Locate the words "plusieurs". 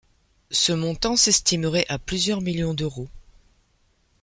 1.99-2.41